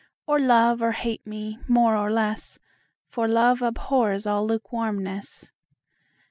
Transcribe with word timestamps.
Or 0.25 0.39
love 0.39 0.81
or 0.81 0.93
hate 0.93 1.27
me 1.27 1.59
more 1.67 1.95
or 1.95 2.09
less, 2.09 2.57
5 3.05 3.13
For 3.13 3.27
love 3.27 3.61
abhors 3.61 4.25
all 4.25 4.47
lukewarmness. 4.47 5.51